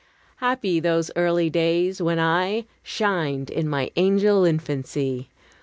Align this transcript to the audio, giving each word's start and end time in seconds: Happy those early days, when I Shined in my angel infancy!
Happy 0.37 0.79
those 0.79 1.11
early 1.15 1.47
days, 1.47 2.01
when 2.01 2.17
I 2.17 2.65
Shined 2.81 3.51
in 3.51 3.69
my 3.69 3.91
angel 3.95 4.45
infancy! 4.45 5.29